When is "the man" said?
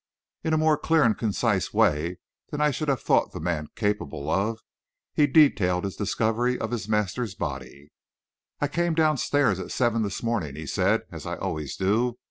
3.33-3.67